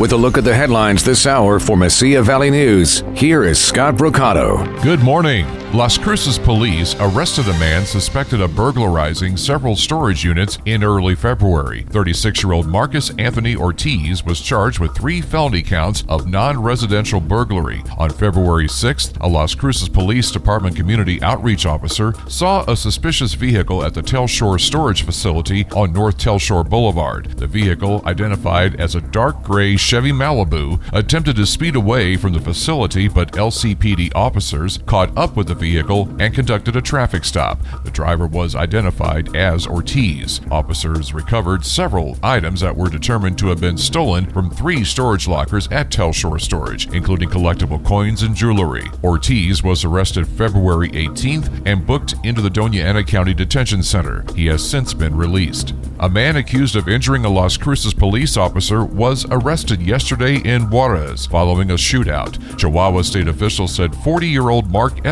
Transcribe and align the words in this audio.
With 0.00 0.12
a 0.12 0.16
look 0.16 0.38
at 0.38 0.44
the 0.44 0.54
headlines 0.54 1.04
this 1.04 1.26
hour 1.26 1.58
for 1.58 1.76
Mesilla 1.76 2.24
Valley 2.24 2.48
News, 2.48 3.04
here 3.14 3.44
is 3.44 3.62
Scott 3.62 3.96
Brocato. 3.96 4.82
Good 4.82 5.00
morning. 5.00 5.59
Las 5.72 5.96
Cruces 5.96 6.36
police 6.36 6.96
arrested 6.98 7.46
a 7.46 7.56
man 7.60 7.86
suspected 7.86 8.40
of 8.40 8.56
burglarizing 8.56 9.36
several 9.36 9.76
storage 9.76 10.24
units 10.24 10.58
in 10.64 10.82
early 10.82 11.14
February. 11.14 11.86
36 11.90 12.42
year 12.42 12.52
old 12.54 12.66
Marcus 12.66 13.12
Anthony 13.18 13.54
Ortiz 13.54 14.24
was 14.24 14.40
charged 14.40 14.80
with 14.80 14.96
three 14.96 15.20
felony 15.20 15.62
counts 15.62 16.02
of 16.08 16.26
non 16.26 16.60
residential 16.60 17.20
burglary. 17.20 17.84
On 17.98 18.10
February 18.10 18.66
6th, 18.66 19.16
a 19.20 19.28
Las 19.28 19.54
Cruces 19.54 19.88
Police 19.88 20.32
Department 20.32 20.74
community 20.74 21.22
outreach 21.22 21.66
officer 21.66 22.14
saw 22.26 22.68
a 22.68 22.76
suspicious 22.76 23.34
vehicle 23.34 23.84
at 23.84 23.94
the 23.94 24.02
Telshore 24.02 24.60
storage 24.60 25.04
facility 25.04 25.66
on 25.76 25.92
North 25.92 26.18
Telshore 26.18 26.68
Boulevard. 26.68 27.38
The 27.38 27.46
vehicle, 27.46 28.02
identified 28.06 28.80
as 28.80 28.96
a 28.96 29.00
dark 29.00 29.44
gray 29.44 29.76
Chevy 29.76 30.10
Malibu, 30.10 30.80
attempted 30.92 31.36
to 31.36 31.46
speed 31.46 31.76
away 31.76 32.16
from 32.16 32.32
the 32.32 32.40
facility, 32.40 33.06
but 33.06 33.34
LCPD 33.34 34.10
officers 34.16 34.80
caught 34.86 35.16
up 35.16 35.36
with 35.36 35.46
the 35.46 35.59
vehicle 35.60 36.08
and 36.18 36.34
conducted 36.34 36.74
a 36.74 36.82
traffic 36.82 37.24
stop. 37.24 37.60
The 37.84 37.90
driver 37.90 38.26
was 38.26 38.56
identified 38.56 39.36
as 39.36 39.66
Ortiz. 39.66 40.40
Officers 40.50 41.12
recovered 41.14 41.64
several 41.64 42.18
items 42.22 42.60
that 42.62 42.74
were 42.76 42.88
determined 42.88 43.38
to 43.38 43.48
have 43.48 43.60
been 43.60 43.76
stolen 43.76 44.28
from 44.30 44.50
three 44.50 44.82
storage 44.82 45.28
lockers 45.28 45.68
at 45.68 45.90
Telshore 45.90 46.40
Storage, 46.40 46.92
including 46.92 47.28
collectible 47.28 47.84
coins 47.84 48.22
and 48.22 48.34
jewelry. 48.34 48.84
Ortiz 49.04 49.62
was 49.62 49.84
arrested 49.84 50.26
February 50.26 50.88
18th 50.90 51.66
and 51.66 51.86
booked 51.86 52.14
into 52.24 52.40
the 52.40 52.50
Dona 52.50 52.78
Ana 52.78 53.04
County 53.04 53.34
Detention 53.34 53.82
Center. 53.82 54.24
He 54.34 54.46
has 54.46 54.66
since 54.68 54.94
been 54.94 55.14
released. 55.16 55.74
A 56.00 56.08
man 56.08 56.36
accused 56.36 56.76
of 56.76 56.88
injuring 56.88 57.26
a 57.26 57.28
Las 57.28 57.58
Cruces 57.58 57.92
police 57.92 58.38
officer 58.38 58.84
was 58.84 59.26
arrested 59.30 59.82
yesterday 59.82 60.36
in 60.36 60.70
Juarez 60.70 61.26
following 61.26 61.72
a 61.72 61.74
shootout. 61.74 62.58
Chihuahua 62.58 63.02
state 63.02 63.28
officials 63.28 63.74
said 63.74 63.94
40 63.94 64.26
year 64.26 64.48
old 64.48 64.70
Mark 64.70 65.04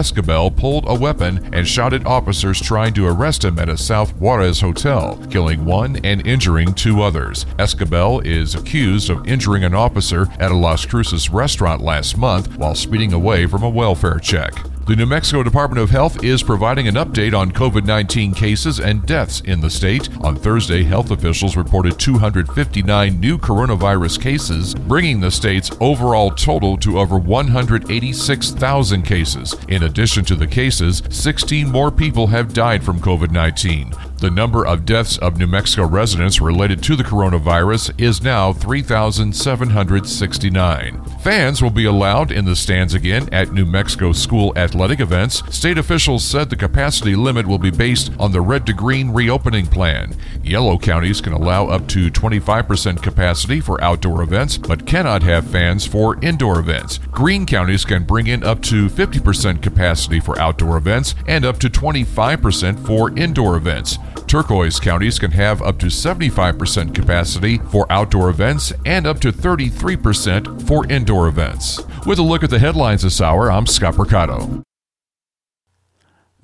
Pulled 0.47 0.85
a 0.87 0.95
weapon 0.95 1.53
and 1.53 1.67
shot 1.67 1.93
at 1.93 2.07
officers 2.07 2.61
trying 2.61 2.95
to 2.95 3.07
arrest 3.07 3.45
him 3.45 3.59
at 3.59 3.69
a 3.69 3.77
South 3.77 4.15
Juarez 4.21 4.61
hotel, 4.61 5.19
killing 5.31 5.65
one 5.65 5.97
and 6.05 6.25
injuring 6.25 6.75
two 6.75 7.03
others. 7.03 7.45
Escabel 7.59 8.25
is 8.25 8.55
accused 8.55 9.11
of 9.11 9.27
injuring 9.27 9.65
an 9.65 9.75
officer 9.75 10.29
at 10.39 10.53
a 10.53 10.57
Las 10.57 10.87
Cruces 10.87 11.29
restaurant 11.31 11.83
last 11.83 12.17
month 12.17 12.57
while 12.57 12.77
speeding 12.77 13.13
away 13.13 13.47
from 13.47 13.65
a 13.65 13.69
welfare 13.69 14.21
check. 14.21 14.53
The 14.89 14.97
New 14.97 15.05
Mexico 15.05 15.43
Department 15.43 15.83
of 15.83 15.91
Health 15.91 16.25
is 16.25 16.43
providing 16.43 16.89
an 16.89 16.95
update 16.95 17.39
on 17.39 17.53
COVID 17.53 17.85
19 17.85 18.33
cases 18.33 18.81
and 18.81 19.05
deaths 19.05 19.43
in 19.43 19.61
the 19.61 19.69
state. 19.69 20.09
On 20.25 20.35
Thursday, 20.35 20.83
health 20.83 21.11
officials 21.11 21.59
reported 21.59 21.99
259 21.99 23.21
new 23.21 23.37
coronavirus 23.37 24.19
cases, 24.19 24.75
bringing 24.75 25.21
the 25.21 25.31
state's 25.31 25.71
overall 25.83 26.31
total 26.31 26.79
to 26.79 26.99
over 26.99 27.19
186,000 27.19 29.03
cases. 29.03 29.55
In 29.69 29.83
addition 29.83 30.25
to 30.25 30.35
the 30.35 30.47
cases, 30.47 31.03
16 31.11 31.69
more 31.69 31.91
people 31.91 32.27
have 32.29 32.55
died 32.55 32.83
from 32.83 32.99
COVID 32.99 33.31
19. 33.31 34.08
The 34.21 34.31
number 34.33 34.67
of 34.67 34.85
deaths 34.85 35.17
of 35.19 35.39
New 35.39 35.47
Mexico 35.47 35.87
residents 35.87 36.41
related 36.41 36.83
to 36.83 36.97
the 36.97 37.05
coronavirus 37.05 38.01
is 38.01 38.21
now 38.21 38.53
3,769. 38.53 41.05
Fans 41.21 41.63
will 41.63 41.71
be 41.71 41.85
allowed 41.85 42.33
in 42.33 42.45
the 42.45 42.57
stands 42.57 42.95
again 42.95 43.29
at 43.31 43.53
New 43.53 43.65
Mexico 43.65 44.11
school 44.11 44.53
athletic 44.57 44.99
events. 44.99 45.45
State 45.57 45.79
officials 45.79 46.25
said 46.25 46.51
the 46.51 46.57
capacity 46.57 47.15
limit 47.15 47.47
will 47.47 47.61
be 47.61 47.71
based 47.71 48.11
on 48.19 48.33
the 48.33 48.41
red 48.41 48.67
to 48.67 48.73
green 48.73 49.11
reopening 49.11 49.67
plan. 49.67 50.17
Yellow 50.43 50.79
counties 50.79 51.21
can 51.21 51.33
allow 51.33 51.69
up 51.69 51.87
to 51.87 52.11
25% 52.11 53.01
capacity 53.01 53.61
for 53.61 53.81
outdoor 53.85 54.23
events, 54.23 54.59
but 54.59 54.85
cannot 54.85 55.23
have 55.23 55.49
fans 55.49 55.87
for 55.87 56.19
indoor 56.25 56.59
events. 56.59 56.99
Green 57.13 57.47
counties 57.47 57.85
can 57.85 58.03
bring 58.03 58.27
in 58.27 58.43
up 58.43 58.63
to 58.63 58.89
50% 58.89 59.63
capacity 59.63 60.19
for 60.19 60.37
outdoor 60.41 60.77
events 60.77 61.15
and 61.29 61.45
up 61.45 61.61
to 61.61 61.71
25% 61.71 62.85
for 62.85 63.17
indoor 63.17 63.57
events. 63.57 63.97
Turquoise 64.29 64.79
counties 64.79 65.19
can 65.19 65.31
have 65.31 65.63
up 65.63 65.79
to 65.79 65.87
75% 65.87 66.95
capacity 66.95 67.57
for 67.71 67.91
outdoor 67.91 68.29
events 68.29 68.75
and 68.85 69.07
up 69.07 69.21
to 69.21 69.33
33% 69.33 70.69
for 70.69 70.87
indoor 70.93 71.29
events. 71.29 71.81
With 72.05 72.19
a 72.19 72.23
look 72.23 72.45
at 72.45 72.51
the 72.51 72.59
headlines 72.59 73.05
this 73.05 73.23
hour, 73.23 73.51
I'm 73.51 73.67
Scott 73.67 73.97
Mercado. 73.97 74.63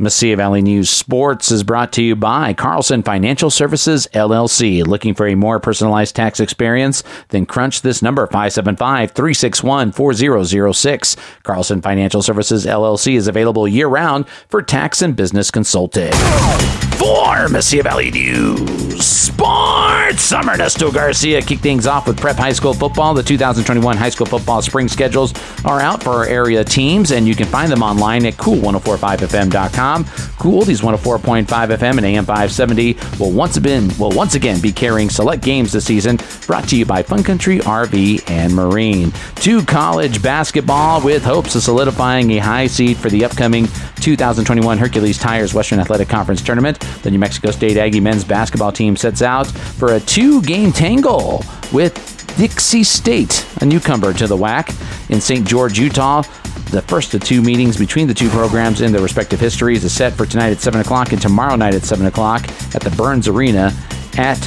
Mesilla 0.01 0.37
Valley 0.37 0.63
News 0.63 0.89
Sports 0.89 1.53
is 1.53 1.63
brought 1.63 1.93
to 1.93 2.03
you 2.03 2.17
by 2.17 2.55
Carlson 2.55 3.03
Financial 3.03 3.51
Services 3.51 4.09
LLC. 4.13 4.85
Looking 4.85 5.15
for 5.15 5.29
a 5.29 5.37
more 5.37 5.61
personalized 5.61 6.17
tax 6.17 6.41
experience? 6.41 7.05
Then 7.29 7.45
crunch 7.45 7.83
this 7.83 8.03
number 8.03 8.27
575 8.27 9.13
361 9.13 9.93
4006. 9.93 11.17
Carlson 11.43 11.83
Financial 11.83 12.23
Services 12.23 12.65
LLC 12.67 13.15
is 13.15 13.29
available 13.29 13.69
year 13.69 13.89
round 13.89 14.27
for 14.49 14.63
tax 14.63 15.01
and 15.01 15.15
business 15.15 15.51
consulting. 15.51 16.13
For 17.05 17.49
Mesilla 17.49 17.83
Valley 17.83 18.11
News 18.11 19.05
Sports, 19.05 20.23
Summer 20.23 20.55
Ernesto 20.55 20.91
Garcia 20.91 21.43
kick 21.43 21.59
things 21.59 21.87
off 21.87 22.09
with 22.09 22.19
prep 22.19 22.37
high 22.37 22.53
school 22.53 22.73
football. 22.73 23.13
The 23.13 23.23
2021 23.23 23.99
high 23.99 24.09
school 24.09 24.25
football 24.25 24.63
spring 24.63 24.89
schedules 24.89 25.35
are 25.67 25.81
out 25.81 26.03
for 26.03 26.13
our 26.13 26.25
area 26.25 26.65
teams, 26.65 27.13
and 27.13 27.29
you 27.29 27.35
can 27.35 27.47
find 27.47 27.71
them 27.71 27.83
online 27.83 28.25
at 28.25 28.35
cool1045fm.com. 28.35 30.07
Cool, 30.39 30.63
these 30.63 30.81
104.5 30.81 31.47
FM 31.47 31.99
and 31.99 32.07
AM 32.07 32.25
570 32.25 32.97
will 33.19 33.33
once 33.33 33.59
again 33.59 33.91
will 33.99 34.13
once 34.13 34.35
again 34.35 34.59
be 34.63 34.73
carrying 34.73 35.11
select 35.11 35.43
games 35.43 35.73
this 35.73 35.85
season. 35.85 36.19
Brought 36.47 36.67
to 36.71 36.77
you 36.77 36.87
by 36.87 37.03
Fun 37.03 37.23
Country 37.23 37.59
RV 37.59 38.31
and 38.31 38.55
Marine. 38.55 39.13
To 39.37 39.63
college 39.65 40.23
basketball 40.23 41.03
with 41.03 41.23
hopes 41.23 41.55
of 41.55 41.63
solidifying 41.63 42.31
a 42.31 42.39
high 42.39 42.67
seed 42.67 42.97
for 42.97 43.11
the 43.11 43.27
upcoming 43.27 43.67
2021 44.05 44.77
Hercules 44.77 45.17
Tires 45.17 45.55
Western 45.55 45.81
Athletic 45.81 46.11
Conference 46.11 46.43
tournament. 46.43 46.79
The 47.03 47.11
New 47.11 47.19
Mexico 47.19 47.51
State 47.51 47.79
Aggie 47.79 48.01
men's 48.01 48.23
basketball 48.23 48.71
team 48.71 48.97
sets 48.97 49.23
out 49.23 49.47
for 49.47 49.95
a 49.95 50.01
two-game 50.01 50.73
tangle 50.73 51.43
with 51.73 51.95
Dixie 52.37 52.85
State, 52.85 53.47
a 53.63 53.65
newcomer 53.65 54.13
to 54.13 54.27
the 54.27 54.37
WAC 54.37 54.69
in 55.09 55.23
St. 55.23 55.49
George, 55.49 55.79
Utah. 55.79 56.21
The 56.71 56.83
first 56.83 57.15
of 57.15 57.25
two 57.25 57.41
meetings 57.41 57.79
between 57.79 58.07
the 58.07 58.13
two 58.13 58.29
programs 58.29 58.83
in 58.83 58.93
their 58.93 59.01
respective 59.01 59.41
histories 59.41 59.85
is 59.85 59.95
set 59.95 60.13
for 60.13 60.27
tonight 60.27 60.51
at 60.51 60.61
7 60.61 60.83
o'clock 60.83 61.13
and 61.13 61.23
tomorrow 61.23 61.57
night 61.57 61.75
at 61.75 61.85
7 61.85 62.05
o'clock 62.05 62.43
at 62.75 62.83
the 62.83 62.93
Burns 62.99 63.27
Arena 63.27 63.73
at 64.19 64.39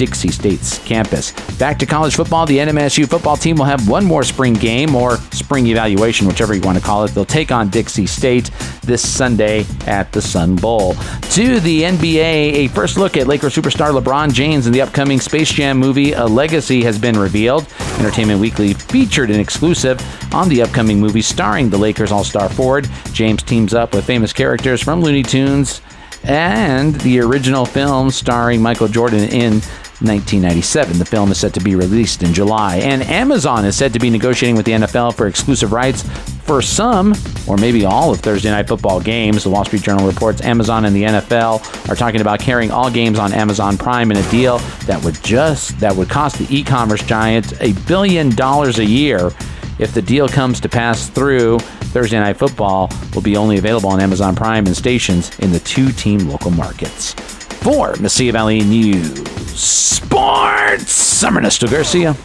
Dixie 0.00 0.30
State's 0.30 0.78
campus. 0.78 1.32
Back 1.58 1.78
to 1.80 1.84
college 1.84 2.16
football, 2.16 2.46
the 2.46 2.56
NMSU 2.56 3.06
football 3.06 3.36
team 3.36 3.56
will 3.56 3.66
have 3.66 3.86
one 3.86 4.02
more 4.02 4.22
spring 4.22 4.54
game 4.54 4.94
or 4.94 5.18
spring 5.30 5.66
evaluation, 5.66 6.26
whichever 6.26 6.54
you 6.54 6.62
want 6.62 6.78
to 6.78 6.82
call 6.82 7.04
it. 7.04 7.08
They'll 7.08 7.26
take 7.26 7.52
on 7.52 7.68
Dixie 7.68 8.06
State 8.06 8.50
this 8.80 9.06
Sunday 9.06 9.66
at 9.86 10.10
the 10.10 10.22
Sun 10.22 10.56
Bowl. 10.56 10.94
To 10.94 11.60
the 11.60 11.82
NBA, 11.82 12.54
a 12.54 12.68
first 12.68 12.96
look 12.96 13.18
at 13.18 13.26
Lakers 13.26 13.54
superstar 13.54 13.92
LeBron 13.92 14.32
James 14.32 14.66
in 14.66 14.72
the 14.72 14.80
upcoming 14.80 15.20
Space 15.20 15.52
Jam 15.52 15.76
movie 15.76 16.12
A 16.12 16.24
Legacy 16.24 16.82
has 16.82 16.98
been 16.98 17.18
revealed. 17.18 17.66
Entertainment 17.98 18.40
Weekly 18.40 18.72
featured 18.72 19.28
an 19.28 19.38
exclusive 19.38 20.00
on 20.34 20.48
the 20.48 20.62
upcoming 20.62 20.98
movie 20.98 21.20
starring 21.20 21.68
the 21.68 21.76
Lakers 21.76 22.10
All 22.10 22.24
Star 22.24 22.48
forward. 22.48 22.88
James 23.12 23.42
teams 23.42 23.74
up 23.74 23.92
with 23.94 24.06
famous 24.06 24.32
characters 24.32 24.82
from 24.82 25.02
Looney 25.02 25.22
Tunes 25.22 25.82
and 26.24 26.94
the 27.02 27.20
original 27.20 27.66
film 27.66 28.10
starring 28.10 28.62
Michael 28.62 28.88
Jordan 28.88 29.28
in 29.28 29.60
1997. 30.00 30.98
The 30.98 31.04
film 31.04 31.30
is 31.30 31.38
set 31.38 31.52
to 31.54 31.60
be 31.60 31.76
released 31.76 32.22
in 32.22 32.32
July. 32.32 32.76
And 32.76 33.02
Amazon 33.02 33.64
is 33.64 33.76
said 33.76 33.92
to 33.92 33.98
be 33.98 34.08
negotiating 34.08 34.56
with 34.56 34.64
the 34.64 34.72
NFL 34.72 35.14
for 35.14 35.26
exclusive 35.26 35.72
rights 35.72 36.02
for 36.44 36.62
some, 36.62 37.14
or 37.46 37.56
maybe 37.56 37.84
all, 37.84 38.10
of 38.10 38.20
Thursday 38.20 38.50
Night 38.50 38.66
Football 38.66 39.00
games. 39.00 39.44
The 39.44 39.50
Wall 39.50 39.64
Street 39.64 39.82
Journal 39.82 40.06
reports 40.06 40.40
Amazon 40.40 40.84
and 40.84 40.96
the 40.96 41.04
NFL 41.04 41.90
are 41.90 41.94
talking 41.94 42.20
about 42.20 42.40
carrying 42.40 42.70
all 42.70 42.90
games 42.90 43.18
on 43.18 43.32
Amazon 43.32 43.76
Prime 43.76 44.10
in 44.10 44.16
a 44.16 44.30
deal 44.30 44.58
that 44.86 45.04
would 45.04 45.22
just 45.22 45.78
that 45.80 45.94
would 45.94 46.08
cost 46.08 46.38
the 46.38 46.46
e-commerce 46.54 47.02
giant 47.02 47.52
a 47.60 47.72
billion 47.86 48.30
dollars 48.30 48.78
a 48.78 48.84
year. 48.84 49.30
If 49.78 49.94
the 49.94 50.02
deal 50.02 50.28
comes 50.28 50.60
to 50.60 50.68
pass 50.68 51.08
through, 51.08 51.58
Thursday 51.58 52.18
Night 52.18 52.36
Football 52.36 52.90
will 53.14 53.22
be 53.22 53.36
only 53.36 53.58
available 53.58 53.90
on 53.90 54.00
Amazon 54.00 54.34
Prime 54.34 54.66
and 54.66 54.76
stations 54.76 55.38
in 55.38 55.52
the 55.52 55.60
two 55.60 55.90
team 55.92 56.28
local 56.28 56.50
markets. 56.50 57.39
For 57.62 57.92
Mesilla 57.94 58.32
Valley 58.32 58.60
News 58.60 59.20
Sports, 59.60 61.22
I'm 61.22 61.36
Ernesto 61.36 61.66
Garcia. 61.68 62.16